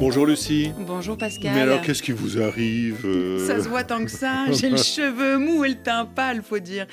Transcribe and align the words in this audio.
Bonjour 0.00 0.24
Lucie. 0.24 0.72
Bonjour 0.78 1.18
Pascal. 1.18 1.52
Mais 1.54 1.60
alors, 1.60 1.82
qu'est-ce 1.82 2.02
qui 2.02 2.12
vous 2.12 2.40
arrive 2.40 3.04
euh 3.04 3.38
Ça 3.46 3.62
se 3.62 3.68
voit 3.68 3.84
tant 3.84 4.02
que 4.02 4.10
ça. 4.10 4.50
J'ai 4.50 4.70
le 4.70 4.76
cheveu 4.78 5.36
mou 5.36 5.62
et 5.62 5.68
le 5.68 5.74
teint 5.74 6.06
pâle, 6.06 6.42
faut 6.42 6.58
dire. 6.58 6.86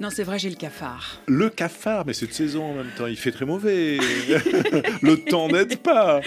Non, 0.00 0.08
c'est 0.08 0.22
vrai, 0.22 0.38
j'ai 0.38 0.48
le 0.48 0.56
cafard. 0.56 1.20
Le 1.26 1.50
cafard, 1.50 2.04
mais 2.06 2.14
c'est 2.14 2.26
de 2.26 2.32
saison 2.32 2.64
en 2.64 2.72
même 2.72 2.90
temps. 2.96 3.06
Il 3.06 3.18
fait 3.18 3.32
très 3.32 3.44
mauvais. 3.44 3.98
le 5.02 5.16
temps 5.16 5.48
n'aide 5.48 5.76
pas. 5.76 6.22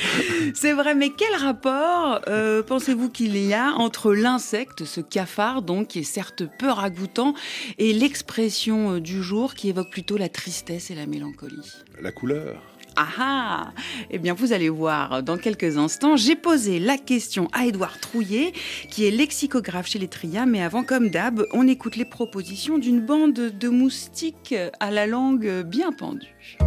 C'est 0.54 0.74
vrai, 0.74 0.94
mais 0.94 1.10
quel 1.10 1.34
rapport 1.42 2.22
euh, 2.28 2.62
pensez-vous 2.62 3.10
qu'il 3.10 3.36
y 3.36 3.56
a 3.56 3.72
entre 3.72 4.14
l'insecte, 4.14 4.86
ce 4.86 5.02
cafard, 5.02 5.64
donc, 5.64 5.88
qui 5.88 6.00
est 6.00 6.04
certes 6.04 6.44
peu 6.60 6.70
ragoûtant, 6.70 7.34
et 7.80 7.94
l'expression 7.94 8.94
euh, 8.94 9.02
du 9.02 9.24
jour 9.24 9.56
qui 9.56 9.70
évoque 9.70 9.90
plutôt 9.90 10.18
la 10.18 10.30
tristesse 10.30 10.92
et 10.92 10.96
la 10.96 11.08
mélancolie? 11.08 11.74
La 12.00 12.12
couleur. 12.12 12.62
Ah 13.00 13.08
ah 13.20 13.72
Eh 14.10 14.18
bien, 14.18 14.34
vous 14.34 14.54
allez 14.54 14.70
voir 14.70 15.22
dans 15.22 15.38
quelques 15.38 15.78
instants. 15.78 16.16
J'ai 16.16 16.36
posé 16.36 16.80
la 16.80 16.98
question 16.98 17.48
à 17.54 17.68
Édouard 17.68 18.00
Trouillet, 18.00 18.54
qui 18.90 19.06
est 19.06 19.12
lexicographe 19.12 19.88
chez 19.88 20.00
les 20.00 20.08
Tria. 20.08 20.48
Mais 20.48 20.64
avant, 20.64 20.84
comme 20.84 21.10
d'hab, 21.10 21.46
on 21.54 21.68
écoute 21.68 21.96
les 21.96 22.06
propositions 22.06 22.80
d'une 22.80 23.00
bande 23.00 23.34
de 23.34 23.70
moustiques 23.70 24.56
à 24.80 24.90
la 24.90 25.06
langue 25.06 25.62
bien 25.62 25.92
pendue. 25.92 26.58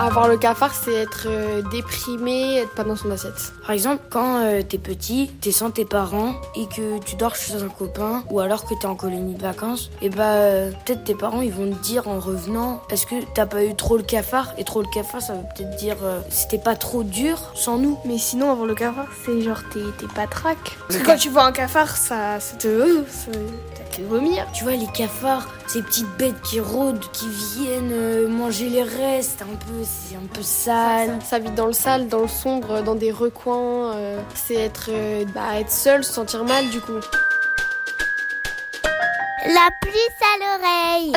Avoir 0.00 0.28
le 0.28 0.38
cafard, 0.38 0.72
c'est 0.74 0.94
être 0.94 1.26
euh, 1.26 1.60
déprimé, 1.70 2.54
être 2.56 2.70
pas 2.70 2.84
dans 2.84 2.96
son 2.96 3.10
assiette. 3.10 3.52
Par 3.60 3.72
exemple, 3.72 4.02
quand 4.08 4.38
euh, 4.38 4.62
t'es 4.62 4.78
petit, 4.78 5.30
t'es 5.42 5.52
sans 5.52 5.70
tes 5.70 5.84
parents 5.84 6.36
et 6.56 6.66
que 6.68 6.98
tu 7.04 7.16
dors 7.16 7.36
chez 7.36 7.62
un 7.62 7.68
copain 7.68 8.24
ou 8.30 8.40
alors 8.40 8.64
que 8.64 8.72
t'es 8.72 8.86
en 8.86 8.94
colonie 8.94 9.34
de 9.34 9.42
vacances, 9.42 9.90
et 10.00 10.08
bah 10.08 10.24
euh, 10.24 10.70
peut-être 10.86 11.04
tes 11.04 11.14
parents 11.14 11.42
ils 11.42 11.52
vont 11.52 11.70
te 11.70 11.82
dire 11.82 12.08
en 12.08 12.18
revenant 12.18 12.80
est-ce 12.88 13.04
que 13.04 13.16
t'as 13.34 13.44
pas 13.44 13.62
eu 13.62 13.74
trop 13.74 13.98
le 13.98 14.02
cafard? 14.02 14.54
Et 14.56 14.64
trop 14.64 14.80
le 14.80 14.88
cafard, 14.88 15.20
ça 15.20 15.34
veut 15.34 15.44
peut-être 15.54 15.76
dire 15.76 15.96
c'était 16.30 16.56
pas 16.56 16.76
trop 16.76 17.02
dur 17.02 17.38
sans 17.54 17.76
nous. 17.76 17.98
Mais 18.06 18.16
sinon, 18.16 18.50
avoir 18.50 18.66
le 18.66 18.74
cafard, 18.74 19.08
c'est 19.26 19.42
genre 19.42 19.60
t'es 19.70 19.80
t'es 19.98 20.06
patraque. 20.06 20.78
Parce 20.88 20.98
que 20.98 21.04
quand 21.04 21.16
tu 21.16 21.28
vois 21.28 21.44
un 21.44 21.52
cafard, 21.52 21.94
ça, 21.94 22.40
ça 22.40 22.56
te. 22.56 23.04
ça 23.06 23.32
ça 23.32 23.32
te 23.32 23.79
fait 24.00 24.06
vomir. 24.06 24.46
Tu 24.52 24.64
vois 24.64 24.76
les 24.76 24.86
cafards, 24.86 25.48
ces 25.66 25.82
petites 25.82 26.08
bêtes 26.18 26.40
qui 26.42 26.60
rôdent, 26.60 27.04
qui 27.12 27.28
viennent 27.28 27.92
euh, 27.92 28.28
manger 28.28 28.68
les 28.68 28.82
restes, 28.82 29.42
un 29.42 29.56
peu, 29.56 29.82
c'est 29.84 30.16
un 30.16 30.26
peu 30.32 30.42
sale. 30.42 31.18
Ça, 31.20 31.26
ça 31.26 31.38
vit 31.38 31.50
dans 31.50 31.66
le 31.66 31.72
sale, 31.72 32.08
dans 32.08 32.22
le 32.22 32.28
sombre, 32.28 32.82
dans 32.82 32.94
des 32.94 33.12
recoins. 33.12 33.94
euh, 33.94 34.20
c'est 34.34 34.54
être, 34.54 34.90
euh, 34.90 35.24
bah, 35.34 35.58
être 35.60 35.70
seul, 35.70 36.04
se 36.04 36.12
sentir 36.12 36.44
mal 36.44 36.68
du 36.70 36.80
coup. 36.80 37.00
La 39.46 39.68
puce 39.80 40.20
à 40.22 40.38
l'oreille. 40.38 41.12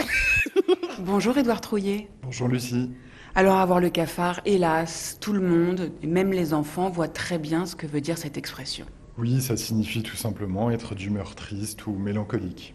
Bonjour 1.00 1.38
Édouard 1.38 1.62
Trouillet. 1.62 2.10
Bonjour 2.24 2.48
Lucie. 2.48 2.90
Alors, 3.36 3.58
avoir 3.58 3.80
le 3.80 3.90
cafard, 3.90 4.42
hélas, 4.46 5.18
tout 5.20 5.34
le 5.34 5.42
monde, 5.42 5.92
et 6.04 6.08
même 6.08 6.32
les 6.32 6.54
enfants, 6.54 6.90
voient 6.90 7.08
très 7.08 7.40
bien 7.40 7.66
ce 7.66 7.76
que 7.76 7.88
veut 7.88 8.00
dire 8.00 8.18
cette 8.18 8.38
expression. 8.38 8.86
Oui, 9.18 9.42
ça 9.42 9.56
signifie 9.58 10.02
tout 10.02 10.16
simplement 10.16 10.72
être 10.72 10.96
d'humeur 10.96 11.36
triste 11.36 11.86
ou 11.86 11.94
mélancolique. 11.94 12.74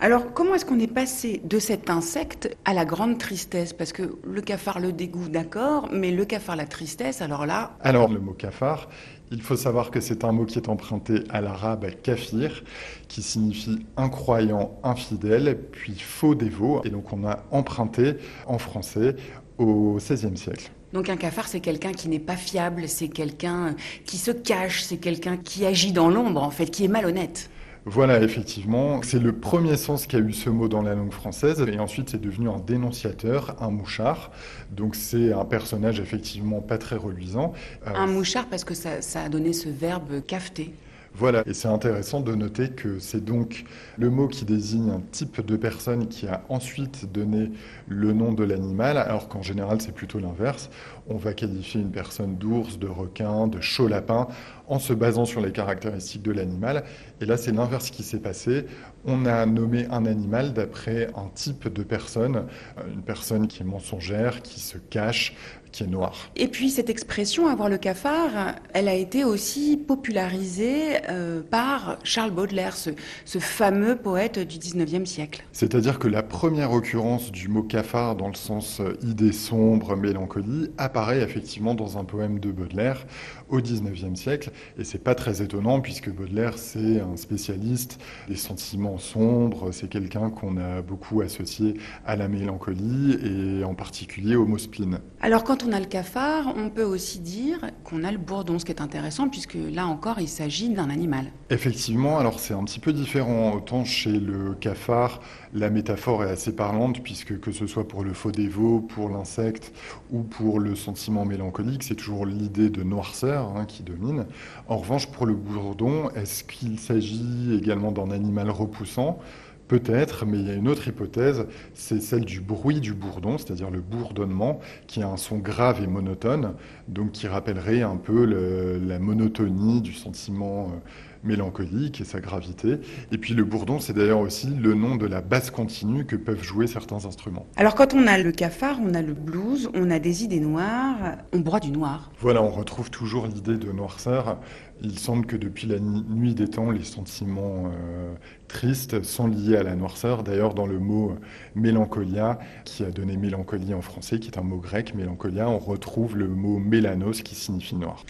Alors, 0.00 0.32
comment 0.32 0.54
est-ce 0.54 0.64
qu'on 0.64 0.80
est 0.80 0.92
passé 0.92 1.40
de 1.44 1.58
cet 1.58 1.90
insecte 1.90 2.56
à 2.64 2.72
la 2.74 2.84
grande 2.84 3.18
tristesse? 3.18 3.72
Parce 3.72 3.92
que 3.92 4.16
le 4.24 4.40
cafard, 4.40 4.80
le 4.80 4.92
dégoût, 4.92 5.28
d'accord, 5.28 5.88
mais 5.92 6.10
le 6.10 6.24
cafard, 6.24 6.56
la 6.56 6.66
tristesse, 6.66 7.20
alors 7.22 7.46
là, 7.46 7.76
Alors 7.80 8.08
le 8.08 8.18
mot 8.18 8.32
cafard, 8.32 8.88
il 9.30 9.42
faut 9.42 9.56
savoir 9.56 9.90
que 9.90 10.00
c'est 10.00 10.24
un 10.24 10.32
mot 10.32 10.46
qui 10.46 10.58
est 10.58 10.68
emprunté 10.68 11.24
à 11.28 11.40
l'arabe 11.40 11.86
kafir, 12.02 12.64
qui 13.08 13.22
signifie 13.22 13.86
incroyant, 13.96 14.78
infidèle, 14.82 15.58
puis 15.70 15.98
faux 15.98 16.34
dévot. 16.34 16.82
Et 16.84 16.90
donc 16.90 17.12
on 17.12 17.26
a 17.26 17.44
emprunté 17.50 18.14
en 18.46 18.58
français 18.58 19.16
au 19.58 19.96
XVIe 19.98 20.36
siècle. 20.36 20.70
Donc 20.94 21.08
un 21.08 21.16
cafard, 21.16 21.48
c'est 21.48 21.58
quelqu'un 21.58 21.92
qui 21.92 22.08
n'est 22.08 22.20
pas 22.20 22.36
fiable, 22.36 22.88
c'est 22.88 23.08
quelqu'un 23.08 23.74
qui 24.06 24.16
se 24.16 24.30
cache, 24.30 24.84
c'est 24.84 24.98
quelqu'un 24.98 25.36
qui 25.36 25.66
agit 25.66 25.92
dans 25.92 26.08
l'ombre, 26.08 26.42
en 26.42 26.50
fait, 26.50 26.66
qui 26.66 26.84
est 26.84 26.88
malhonnête. 26.88 27.50
Voilà, 27.84 28.22
effectivement, 28.22 29.02
c'est 29.02 29.18
le 29.18 29.32
premier 29.32 29.76
sens 29.76 30.06
qu'a 30.06 30.18
eu 30.18 30.32
ce 30.32 30.48
mot 30.48 30.68
dans 30.68 30.82
la 30.82 30.94
langue 30.94 31.12
française, 31.12 31.62
et 31.68 31.78
ensuite 31.80 32.10
c'est 32.10 32.20
devenu 32.20 32.48
un 32.48 32.60
dénonciateur, 32.60 33.56
un 33.60 33.70
mouchard. 33.70 34.30
Donc 34.70 34.94
c'est 34.94 35.32
un 35.32 35.44
personnage 35.44 35.98
effectivement 35.98 36.60
pas 36.60 36.78
très 36.78 36.96
reluisant. 36.96 37.52
Euh, 37.86 37.90
Un 37.94 38.06
mouchard, 38.06 38.46
parce 38.46 38.64
que 38.64 38.72
ça, 38.74 39.02
ça 39.02 39.24
a 39.24 39.28
donné 39.28 39.52
ce 39.52 39.68
verbe 39.68 40.24
cafeter. 40.24 40.72
Voilà, 41.16 41.44
et 41.46 41.54
c'est 41.54 41.68
intéressant 41.68 42.20
de 42.20 42.34
noter 42.34 42.70
que 42.70 42.98
c'est 42.98 43.24
donc 43.24 43.66
le 43.96 44.10
mot 44.10 44.26
qui 44.26 44.44
désigne 44.44 44.90
un 44.90 45.00
type 45.12 45.46
de 45.46 45.56
personne 45.56 46.08
qui 46.08 46.26
a 46.26 46.42
ensuite 46.48 47.10
donné 47.12 47.52
le 47.86 48.12
nom 48.12 48.32
de 48.32 48.42
l'animal, 48.42 48.98
alors 48.98 49.28
qu'en 49.28 49.40
général 49.40 49.80
c'est 49.80 49.94
plutôt 49.94 50.18
l'inverse. 50.18 50.70
On 51.06 51.16
va 51.16 51.32
qualifier 51.32 51.80
une 51.80 51.92
personne 51.92 52.36
d'ours, 52.36 52.80
de 52.80 52.88
requin, 52.88 53.46
de 53.46 53.60
chaud 53.60 53.86
lapin 53.86 54.26
en 54.68 54.78
se 54.78 54.92
basant 54.92 55.24
sur 55.24 55.40
les 55.40 55.52
caractéristiques 55.52 56.22
de 56.22 56.32
l'animal. 56.32 56.84
Et 57.20 57.26
là 57.26 57.36
c'est 57.36 57.52
l'inverse 57.52 57.90
qui 57.90 58.02
s'est 58.02 58.20
passé. 58.20 58.66
On 59.04 59.26
a 59.26 59.44
nommé 59.46 59.86
un 59.90 60.06
animal 60.06 60.52
d'après 60.52 61.08
un 61.16 61.28
type 61.34 61.68
de 61.68 61.82
personne, 61.82 62.46
euh, 62.78 62.82
une 62.92 63.02
personne 63.02 63.48
qui 63.48 63.62
est 63.62 63.66
mensongère, 63.66 64.42
qui 64.42 64.60
se 64.60 64.78
cache, 64.78 65.34
qui 65.74 65.82
est 65.82 65.88
noire. 65.88 66.30
Et 66.36 66.48
puis 66.48 66.70
cette 66.70 66.88
expression 66.88 67.48
avoir 67.48 67.68
le 67.68 67.78
cafard, 67.78 68.54
elle 68.72 68.88
a 68.88 68.94
été 68.94 69.24
aussi 69.24 69.76
popularisée 69.76 70.98
euh, 71.10 71.42
par 71.42 71.98
Charles 72.04 72.30
Baudelaire, 72.30 72.76
ce, 72.76 72.90
ce 73.24 73.38
fameux 73.40 73.96
poète 73.96 74.38
du 74.38 74.58
19e 74.58 75.04
siècle. 75.04 75.44
C'est-à-dire 75.52 75.98
que 75.98 76.06
la 76.06 76.22
première 76.22 76.72
occurrence 76.72 77.32
du 77.32 77.48
mot 77.48 77.62
cafard 77.62 78.14
dans 78.14 78.28
le 78.28 78.34
sens 78.34 78.80
euh, 78.80 78.96
idée 79.02 79.32
sombre, 79.32 79.96
mélancolie, 79.96 80.70
apparaît 80.78 81.20
effectivement 81.22 81.74
dans 81.74 81.98
un 81.98 82.04
poème 82.04 82.38
de 82.38 82.52
Baudelaire 82.52 83.04
au 83.48 83.60
XIXe 83.60 84.18
siècle. 84.18 84.50
Et 84.78 84.84
c'est 84.84 85.02
pas 85.02 85.14
très 85.14 85.42
étonnant 85.42 85.80
puisque 85.80 86.10
Baudelaire, 86.10 86.58
c'est 86.58 87.00
un 87.00 87.16
spécialiste 87.16 88.00
des 88.28 88.36
sentiments 88.36 88.98
sombres, 88.98 89.72
c'est 89.72 89.88
quelqu'un 89.88 90.30
qu'on 90.30 90.56
a 90.56 90.82
beaucoup 90.82 91.20
associé 91.20 91.74
à 92.06 92.16
la 92.16 92.28
mélancolie 92.28 93.18
et 93.22 93.64
en 93.64 93.74
particulier 93.74 94.36
au 94.36 94.46
mot 94.46 94.58
spleen. 94.58 94.98
Alors 95.20 95.44
quand 95.44 95.64
on 95.64 95.72
a 95.72 95.80
le 95.80 95.86
cafard, 95.86 96.54
on 96.56 96.70
peut 96.70 96.84
aussi 96.84 97.20
dire 97.20 97.58
qu'on 97.84 98.04
a 98.04 98.12
le 98.12 98.18
bourdon, 98.18 98.58
ce 98.58 98.64
qui 98.64 98.72
est 98.72 98.80
intéressant 98.80 99.28
puisque 99.28 99.56
là 99.72 99.86
encore 99.86 100.20
il 100.20 100.28
s'agit 100.28 100.68
d'un 100.68 100.90
animal. 100.90 101.26
Effectivement, 101.50 102.18
alors 102.18 102.40
c'est 102.40 102.54
un 102.54 102.64
petit 102.64 102.80
peu 102.80 102.92
différent. 102.92 103.52
Autant 103.54 103.84
chez 103.84 104.18
le 104.18 104.54
cafard, 104.54 105.20
la 105.54 105.70
métaphore 105.70 106.24
est 106.24 106.30
assez 106.30 106.54
parlante, 106.54 107.00
puisque 107.02 107.38
que 107.38 107.52
ce 107.52 107.66
soit 107.66 107.86
pour 107.86 108.02
le 108.02 108.12
faux 108.12 108.32
dévot, 108.32 108.80
pour 108.80 109.08
l'insecte 109.08 109.72
ou 110.10 110.22
pour 110.22 110.58
le 110.58 110.74
sentiment 110.74 111.24
mélancolique, 111.24 111.84
c'est 111.84 111.94
toujours 111.94 112.26
l'idée 112.26 112.70
de 112.70 112.82
noirceur 112.82 113.56
hein, 113.56 113.64
qui 113.64 113.84
domine. 113.84 114.26
En 114.68 114.76
revanche, 114.76 115.06
pour 115.06 115.26
le 115.26 115.34
bourdon, 115.34 116.10
est-ce 116.16 116.42
qu'il 116.42 116.80
s'agit 116.80 117.56
également 117.56 117.92
d'un 117.92 118.10
animal 118.10 118.50
repoussant? 118.50 119.20
Peut-être, 119.68 120.26
mais 120.26 120.38
il 120.38 120.46
y 120.46 120.50
a 120.50 120.54
une 120.54 120.68
autre 120.68 120.86
hypothèse, 120.88 121.46
c'est 121.72 122.00
celle 122.00 122.24
du 122.26 122.40
bruit 122.40 122.80
du 122.80 122.92
bourdon, 122.92 123.38
c'est-à-dire 123.38 123.70
le 123.70 123.80
bourdonnement, 123.80 124.60
qui 124.86 125.02
a 125.02 125.08
un 125.08 125.16
son 125.16 125.38
grave 125.38 125.82
et 125.82 125.86
monotone, 125.86 126.54
donc 126.88 127.12
qui 127.12 127.26
rappellerait 127.28 127.80
un 127.82 127.96
peu 127.96 128.26
le- 128.26 128.78
la 128.78 128.98
monotonie 128.98 129.80
du 129.80 129.94
sentiment 129.94 130.64
euh, 130.68 130.78
mélancolique 131.24 132.02
et 132.02 132.04
sa 132.04 132.20
gravité. 132.20 132.76
Et 133.10 133.16
puis 133.16 133.32
le 133.32 133.44
bourdon, 133.44 133.78
c'est 133.80 133.94
d'ailleurs 133.94 134.20
aussi 134.20 134.48
le 134.48 134.74
nom 134.74 134.96
de 134.96 135.06
la 135.06 135.22
basse 135.22 135.50
continue 135.50 136.04
que 136.04 136.16
peuvent 136.16 136.42
jouer 136.42 136.66
certains 136.66 137.06
instruments. 137.06 137.46
Alors 137.56 137.74
quand 137.74 137.94
on 137.94 138.06
a 138.06 138.18
le 138.18 138.30
cafard, 138.30 138.76
on 138.82 138.92
a 138.92 139.00
le 139.00 139.14
blues, 139.14 139.70
on 139.74 139.90
a 139.90 139.98
des 139.98 140.24
idées 140.24 140.40
noires, 140.40 140.98
on 141.32 141.38
broie 141.38 141.60
du 141.60 141.70
noir. 141.70 142.10
Voilà, 142.20 142.42
on 142.42 142.50
retrouve 142.50 142.90
toujours 142.90 143.26
l'idée 143.26 143.56
de 143.56 143.72
noirceur. 143.72 144.38
Il 144.82 144.98
semble 144.98 145.26
que 145.26 145.36
depuis 145.36 145.66
la 145.66 145.78
nuit 145.78 146.34
des 146.34 146.48
temps, 146.48 146.70
les 146.70 146.84
sentiments 146.84 147.70
euh, 147.72 148.14
tristes 148.48 149.02
sont 149.02 149.26
liés 149.26 149.56
à 149.56 149.62
la 149.62 149.76
noirceur. 149.76 150.22
D'ailleurs, 150.22 150.54
dans 150.54 150.66
le 150.66 150.78
mot 150.78 151.12
euh, 151.12 151.14
mélancolia, 151.54 152.38
qui 152.64 152.84
a 152.84 152.90
donné 152.90 153.16
mélancolie 153.16 153.72
en 153.72 153.80
français, 153.82 154.18
qui 154.18 154.28
est 154.30 154.38
un 154.38 154.42
mot 154.42 154.58
grec, 154.58 154.94
mélancolia, 154.94 155.48
on 155.48 155.58
retrouve 155.58 156.16
le 156.16 156.28
mot 156.28 156.58
mélanos 156.58 157.22
qui 157.22 157.34
signifie 157.34 157.76
noir. 157.76 158.04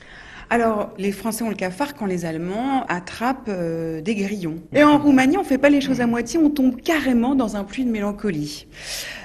Alors, 0.51 0.93
les 0.99 1.13
Français 1.13 1.43
ont 1.43 1.49
le 1.49 1.55
cafard 1.55 1.95
quand 1.95 2.07
les 2.07 2.25
Allemands 2.25 2.85
attrapent 2.89 3.49
euh, 3.49 4.01
des 4.01 4.15
grillons. 4.15 4.57
Et 4.73 4.85
en 4.85 4.99
Roumanie, 4.99 5.37
on 5.37 5.45
fait 5.45 5.59
pas 5.59 5.71
les 5.71 5.81
choses 5.81 6.01
à 6.01 6.07
moitié, 6.07 6.39
on 6.39 6.51
tombe 6.51 6.81
carrément 6.81 7.35
dans 7.35 7.57
un 7.57 7.65
pluie 7.65 7.85
de 7.85 7.91
mélancolie. 7.91 8.67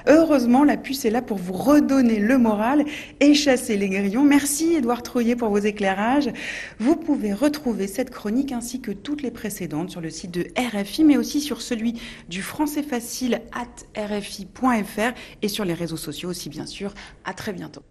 Heureusement, 0.06 0.64
la 0.64 0.76
puce 0.76 1.04
est 1.04 1.10
là 1.10 1.22
pour 1.22 1.36
vous 1.36 1.52
redonner 1.52 2.18
le 2.18 2.38
moral 2.38 2.84
et 3.20 3.34
chasser 3.34 3.76
les 3.76 3.88
grillons. 3.88 4.24
Merci 4.24 4.74
Édouard 4.74 5.02
Troyer 5.02 5.36
pour 5.36 5.50
vos 5.50 5.58
éclairages. 5.58 6.30
Vous 6.78 6.96
pouvez 6.96 7.32
retrouver 7.32 7.86
cette 7.86 8.10
chronique 8.10 8.52
ainsi 8.52 8.80
que 8.80 8.90
toutes 8.90 9.22
les 9.22 9.30
précédentes 9.30 9.90
sur 9.90 10.00
le 10.00 10.10
site 10.10 10.30
de 10.30 10.46
RFI, 10.56 11.04
mais 11.04 11.16
aussi 11.16 11.40
sur 11.40 11.60
celui 11.62 12.00
du 12.28 12.42
français 12.42 12.82
facile 12.82 13.40
at 13.52 14.00
rfi.fr 14.00 15.12
et 15.42 15.48
sur 15.48 15.64
les 15.64 15.74
réseaux 15.74 15.96
sociaux 15.96 16.30
aussi, 16.30 16.48
bien 16.48 16.66
sûr. 16.66 16.94
À 17.24 17.34
très 17.34 17.52
bientôt. 17.52 17.82